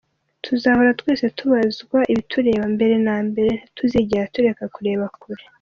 Tuzahora 0.45 0.97
twese 0.99 1.25
tubazwa 1.37 1.99
ibitureba, 2.11 2.63
mbere 2.75 2.95
na 3.07 3.17
mbere 3.27 3.51
ntituzigera 3.57 4.31
tureka 4.33 4.63
kureba 4.75 5.05
kure. 5.21 5.43